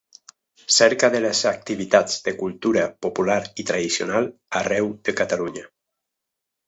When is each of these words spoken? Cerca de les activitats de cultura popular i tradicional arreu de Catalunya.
Cerca 0.75 1.09
de 1.15 1.19
les 1.25 1.41
activitats 1.49 2.17
de 2.27 2.33
cultura 2.39 2.85
popular 3.07 3.37
i 3.65 3.67
tradicional 3.73 4.31
arreu 4.63 4.91
de 5.11 5.17
Catalunya. 5.21 5.67